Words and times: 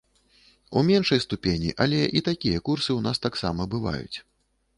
У 0.69 0.79
меншай 0.87 1.19
ступені, 1.25 1.69
але 1.85 1.99
і 2.19 2.25
такія 2.29 2.63
курсы 2.71 2.89
ў 2.97 3.11
нас 3.11 3.23
таксама 3.27 3.71
бываюць. 3.77 4.17